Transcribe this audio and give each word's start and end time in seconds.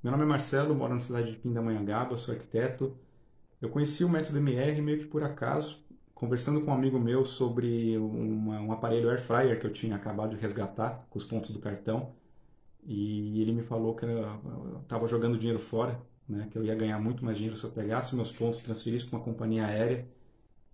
Meu 0.00 0.12
nome 0.12 0.22
é 0.22 0.26
Marcelo, 0.28 0.76
moro 0.76 0.94
na 0.94 1.00
cidade 1.00 1.32
de 1.32 1.38
Pindamonhangaba, 1.38 2.16
sou 2.16 2.32
arquiteto. 2.32 2.96
Eu 3.60 3.68
conheci 3.68 4.04
o 4.04 4.08
método 4.08 4.38
MR 4.38 4.80
meio 4.80 5.00
que 5.00 5.06
por 5.06 5.24
acaso, 5.24 5.84
conversando 6.14 6.60
com 6.60 6.70
um 6.70 6.74
amigo 6.74 7.00
meu 7.00 7.24
sobre 7.24 7.98
uma, 7.98 8.60
um 8.60 8.70
aparelho 8.70 9.10
air 9.10 9.20
fryer 9.20 9.58
que 9.58 9.66
eu 9.66 9.72
tinha 9.72 9.96
acabado 9.96 10.36
de 10.36 10.40
resgatar 10.40 11.04
com 11.10 11.18
os 11.18 11.24
pontos 11.24 11.50
do 11.50 11.58
cartão. 11.58 12.12
E 12.84 13.42
ele 13.42 13.50
me 13.50 13.62
falou 13.62 13.96
que 13.96 14.04
eu 14.04 14.80
estava 14.82 15.08
jogando 15.08 15.36
dinheiro 15.36 15.58
fora, 15.58 16.00
né, 16.28 16.46
que 16.48 16.56
eu 16.56 16.64
ia 16.64 16.76
ganhar 16.76 17.00
muito 17.00 17.24
mais 17.24 17.36
dinheiro 17.36 17.56
se 17.56 17.64
eu 17.64 17.70
pegasse 17.70 18.14
meus 18.14 18.30
pontos, 18.30 18.60
transferisse 18.62 19.04
para 19.04 19.18
uma 19.18 19.24
companhia 19.24 19.66
aérea 19.66 20.06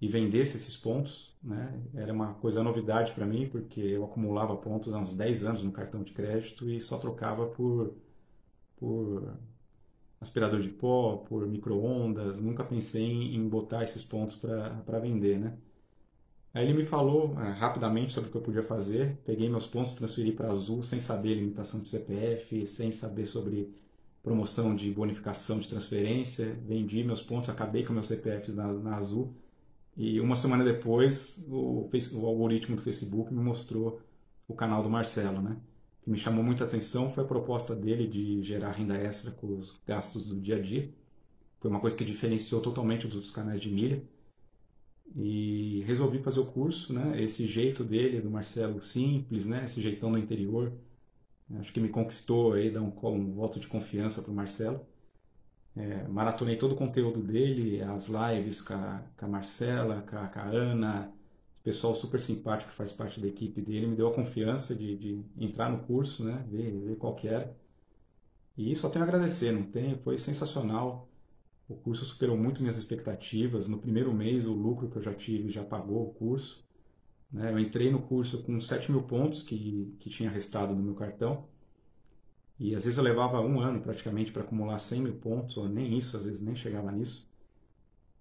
e 0.00 0.08
vendesse 0.08 0.56
esses 0.56 0.78
pontos. 0.78 1.36
Né? 1.42 1.78
Era 1.94 2.10
uma 2.10 2.32
coisa 2.34 2.62
novidade 2.62 3.12
para 3.12 3.26
mim, 3.26 3.46
porque 3.50 3.82
eu 3.82 4.02
acumulava 4.02 4.56
pontos 4.56 4.94
há 4.94 4.98
uns 4.98 5.14
10 5.14 5.44
anos 5.44 5.62
no 5.62 5.72
cartão 5.72 6.02
de 6.02 6.12
crédito 6.12 6.70
e 6.70 6.80
só 6.80 6.96
trocava 6.96 7.46
por, 7.46 7.94
por 8.80 9.32
aspirador 10.20 10.60
de 10.60 10.68
pó, 10.68 11.18
por 11.28 11.46
micro-ondas. 11.46 12.40
Nunca 12.40 12.64
pensei 12.64 13.04
em, 13.04 13.48
botar 13.48 13.84
esses 13.84 14.02
pontos 14.02 14.36
para 14.36 14.98
vender. 14.98 15.38
Né? 15.38 15.54
Aí 16.52 16.64
ele 16.64 16.74
me 16.74 16.86
falou 16.86 17.38
é, 17.40 17.50
rapidamente 17.50 18.12
sobre 18.12 18.28
o 18.28 18.32
que 18.32 18.38
eu 18.38 18.42
podia 18.42 18.62
fazer. 18.64 19.18
Peguei 19.24 19.48
meus 19.48 19.66
pontos, 19.66 19.94
transferi 19.94 20.32
para 20.32 20.50
Azul 20.50 20.82
sem 20.82 20.98
saber 21.00 21.34
limitação 21.34 21.80
de 21.80 21.88
CPF, 21.88 22.66
sem 22.66 22.90
saber 22.90 23.26
sobre 23.26 23.72
promoção 24.22 24.74
de 24.74 24.90
bonificação 24.90 25.60
de 25.60 25.68
transferência. 25.68 26.58
Vendi 26.66 27.04
meus 27.04 27.22
pontos, 27.22 27.48
acabei 27.48 27.84
com 27.84 27.92
meus 27.92 28.06
CPFs 28.06 28.54
na, 28.54 28.72
na 28.72 28.96
Azul 28.96 29.34
e 29.96 30.20
uma 30.20 30.36
semana 30.36 30.64
depois, 30.64 31.44
o, 31.48 31.90
o 32.14 32.26
algoritmo 32.26 32.76
do 32.76 32.82
Facebook 32.82 33.32
me 33.34 33.42
mostrou 33.42 34.00
o 34.48 34.54
canal 34.54 34.82
do 34.82 34.90
Marcelo, 34.90 35.42
né? 35.42 35.56
Que 36.02 36.10
me 36.10 36.18
chamou 36.18 36.42
muita 36.42 36.64
atenção 36.64 37.12
foi 37.12 37.24
a 37.24 37.26
proposta 37.26 37.74
dele 37.74 38.06
de 38.06 38.42
gerar 38.42 38.72
renda 38.72 38.96
extra 38.96 39.30
com 39.30 39.58
os 39.58 39.78
gastos 39.86 40.24
do 40.24 40.40
dia 40.40 40.56
a 40.56 40.60
dia. 40.60 40.90
Foi 41.60 41.70
uma 41.70 41.80
coisa 41.80 41.96
que 41.96 42.04
diferenciou 42.04 42.60
totalmente 42.60 43.06
dos 43.06 43.30
canais 43.30 43.60
de 43.60 43.70
milha. 43.70 44.02
E 45.14 45.82
resolvi 45.86 46.20
fazer 46.20 46.40
o 46.40 46.46
curso, 46.46 46.92
né? 46.92 47.20
Esse 47.22 47.46
jeito 47.46 47.82
dele, 47.84 48.20
do 48.20 48.30
Marcelo, 48.30 48.80
simples, 48.82 49.44
né? 49.44 49.64
Esse 49.64 49.82
jeitão 49.82 50.12
do 50.12 50.18
interior. 50.18 50.72
Acho 51.58 51.72
que 51.72 51.80
me 51.80 51.88
conquistou 51.88 52.52
aí, 52.52 52.70
dá 52.70 52.80
um, 52.80 52.92
um 53.02 53.32
voto 53.32 53.58
de 53.58 53.66
confiança 53.66 54.22
para 54.22 54.30
o 54.30 54.34
Marcelo. 54.34 54.80
É, 55.76 56.06
maratonei 56.08 56.56
todo 56.56 56.72
o 56.72 56.76
conteúdo 56.76 57.20
dele, 57.20 57.82
as 57.82 58.08
lives 58.08 58.60
com 58.62 58.74
a, 58.74 59.02
com 59.16 59.26
a 59.26 59.28
Marcela, 59.28 60.02
com 60.08 60.16
a, 60.16 60.28
com 60.28 60.38
a 60.38 60.44
Ana, 60.44 61.12
pessoal 61.62 61.94
super 61.94 62.20
simpático 62.20 62.70
que 62.70 62.76
faz 62.76 62.92
parte 62.92 63.20
da 63.20 63.26
equipe 63.28 63.60
dele, 63.60 63.86
me 63.86 63.96
deu 63.96 64.08
a 64.08 64.14
confiança 64.14 64.74
de, 64.74 64.96
de 64.96 65.24
entrar 65.38 65.70
no 65.70 65.80
curso, 65.84 66.24
né, 66.24 66.44
ver, 66.48 66.70
ver 66.70 66.96
qual 66.96 67.14
que 67.14 67.28
era. 67.28 67.56
E 68.56 68.74
só 68.76 68.88
tenho 68.88 69.04
a 69.04 69.08
agradecer, 69.08 69.52
não 69.52 69.64
tem, 69.64 69.96
foi 69.98 70.18
sensacional. 70.18 71.08
O 71.68 71.74
curso 71.74 72.04
superou 72.04 72.36
muito 72.36 72.60
minhas 72.60 72.76
expectativas. 72.76 73.68
No 73.68 73.78
primeiro 73.78 74.12
mês, 74.12 74.44
o 74.44 74.52
lucro 74.52 74.90
que 74.90 74.96
eu 74.96 75.02
já 75.02 75.14
tive 75.14 75.50
já 75.50 75.62
pagou 75.62 76.08
o 76.08 76.12
curso. 76.12 76.64
Né? 77.32 77.52
Eu 77.52 77.58
entrei 77.58 77.90
no 77.90 78.02
curso 78.02 78.42
com 78.42 78.60
7 78.60 78.90
mil 78.90 79.02
pontos 79.02 79.42
que, 79.42 79.94
que 80.00 80.10
tinha 80.10 80.28
restado 80.28 80.74
no 80.74 80.82
meu 80.82 80.94
cartão. 80.94 81.46
E 82.58 82.74
às 82.74 82.84
vezes 82.84 82.98
eu 82.98 83.04
levava 83.04 83.40
um 83.40 83.60
ano 83.60 83.80
praticamente 83.80 84.32
para 84.32 84.42
acumular 84.42 84.78
100 84.78 85.00
mil 85.00 85.14
pontos, 85.14 85.56
ou 85.56 85.68
nem 85.68 85.96
isso, 85.96 86.16
às 86.16 86.24
vezes 86.24 86.42
nem 86.42 86.54
chegava 86.54 86.92
nisso. 86.92 87.26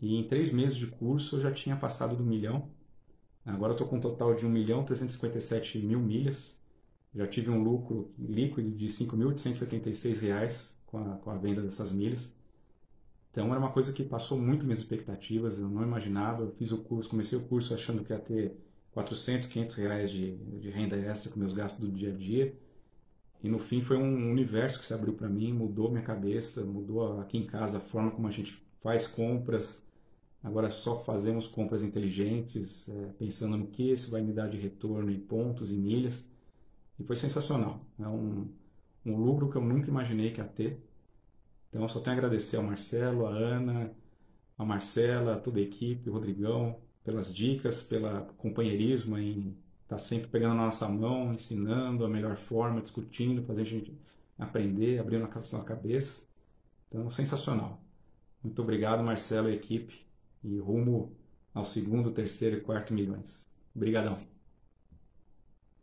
E 0.00 0.16
em 0.16 0.28
três 0.28 0.52
meses 0.52 0.76
de 0.76 0.86
curso 0.86 1.36
eu 1.36 1.40
já 1.40 1.50
tinha 1.52 1.76
passado 1.76 2.14
do 2.14 2.22
milhão. 2.22 2.68
Agora 3.44 3.72
eu 3.72 3.74
estou 3.74 3.88
com 3.88 3.96
um 3.96 4.00
total 4.00 4.34
de 4.34 4.44
1 4.44 4.48
milhão 4.48 4.84
357 4.84 5.78
mil 5.78 5.98
milhas. 5.98 6.58
Já 7.14 7.26
tive 7.26 7.50
um 7.50 7.62
lucro 7.62 8.12
líquido 8.18 8.70
de 8.70 8.86
5.876 8.86 10.20
reais 10.20 10.76
com 10.86 10.98
a, 10.98 11.16
com 11.16 11.30
a 11.30 11.36
venda 11.36 11.62
dessas 11.62 11.90
milhas. 11.90 12.32
Então 13.30 13.48
era 13.50 13.58
uma 13.58 13.70
coisa 13.70 13.92
que 13.92 14.02
passou 14.04 14.38
muito 14.38 14.64
minhas 14.64 14.80
expectativas, 14.80 15.58
eu 15.58 15.68
não 15.68 15.82
imaginava. 15.82 16.42
Eu 16.42 16.50
fiz 16.52 16.72
o 16.72 16.78
curso, 16.78 17.10
comecei 17.10 17.38
o 17.38 17.42
curso 17.42 17.72
achando 17.72 18.04
que 18.04 18.12
ia 18.12 18.18
ter 18.18 18.56
400, 18.92 19.48
500 19.48 19.76
reais 19.76 20.10
de, 20.10 20.36
de 20.36 20.70
renda 20.70 20.96
extra 20.96 21.30
com 21.30 21.38
meus 21.38 21.52
gastos 21.52 21.80
do 21.80 21.90
dia 21.90 22.12
a 22.12 22.16
dia. 22.16 22.54
E 23.42 23.48
no 23.48 23.58
fim 23.58 23.80
foi 23.80 23.96
um 23.96 24.30
universo 24.30 24.78
que 24.78 24.84
se 24.84 24.92
abriu 24.92 25.14
para 25.14 25.28
mim, 25.28 25.52
mudou 25.52 25.90
minha 25.90 26.02
cabeça, 26.02 26.62
mudou 26.64 27.20
aqui 27.20 27.38
em 27.38 27.46
casa 27.46 27.78
a 27.78 27.80
forma 27.80 28.10
como 28.10 28.28
a 28.28 28.30
gente 28.30 28.62
faz 28.82 29.06
compras. 29.06 29.82
Agora 30.42 30.70
só 30.70 31.04
fazemos 31.04 31.46
compras 31.46 31.82
inteligentes, 31.82 32.88
é, 32.88 33.12
pensando 33.18 33.56
no 33.56 33.66
que 33.66 33.90
isso 33.90 34.10
vai 34.10 34.22
me 34.22 34.32
dar 34.32 34.48
de 34.48 34.58
retorno 34.58 35.10
em 35.10 35.18
pontos 35.18 35.70
e 35.70 35.74
milhas. 35.74 36.24
E 36.98 37.04
foi 37.04 37.16
sensacional. 37.16 37.80
É 37.98 38.08
um, 38.08 38.48
um 39.04 39.16
lucro 39.16 39.50
que 39.50 39.56
eu 39.56 39.62
nunca 39.62 39.88
imaginei 39.88 40.30
que 40.30 40.40
ia 40.40 40.46
ter. 40.46 40.82
Então 41.68 41.82
eu 41.82 41.88
só 41.88 42.00
tenho 42.00 42.16
a 42.16 42.18
agradecer 42.18 42.56
ao 42.56 42.62
Marcelo, 42.62 43.26
a 43.26 43.30
Ana, 43.30 43.92
a 44.56 44.64
Marcela, 44.64 45.34
a 45.34 45.38
toda 45.38 45.58
a 45.58 45.62
equipe, 45.62 46.08
o 46.08 46.12
Rodrigão, 46.12 46.78
pelas 47.04 47.32
dicas, 47.32 47.82
pelo 47.82 48.24
companheirismo 48.36 49.18
em 49.18 49.56
está 49.90 49.98
sempre 49.98 50.28
pegando 50.28 50.54
na 50.54 50.66
nossa 50.66 50.88
mão, 50.88 51.34
ensinando 51.34 52.04
a 52.04 52.08
melhor 52.08 52.36
forma, 52.36 52.80
discutindo, 52.80 53.42
fazendo 53.42 53.62
a 53.62 53.68
gente 53.68 54.00
aprender, 54.38 55.00
abrindo 55.00 55.24
a 55.24 55.64
cabeça. 55.64 56.22
Então, 56.88 57.10
sensacional. 57.10 57.82
Muito 58.42 58.62
obrigado, 58.62 59.02
Marcelo 59.02 59.50
e 59.50 59.54
equipe, 59.54 60.06
e 60.42 60.58
rumo 60.58 61.16
ao 61.54 61.64
segundo, 61.64 62.12
terceiro 62.12 62.56
e 62.56 62.60
quarto 62.60 62.94
milhões. 62.94 63.44
Obrigadão. 63.74 64.18